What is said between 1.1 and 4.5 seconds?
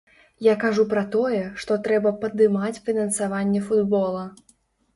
тое, што трэба падымаць фінансаванне футбола.